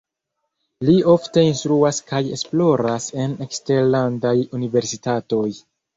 Li 0.87 0.93
ofte 1.11 1.43
instruas 1.49 1.99
kaj 2.13 2.21
esploras 2.37 3.07
en 3.25 3.37
eksterlandaj 3.47 4.37
universitatoj. 4.61 5.45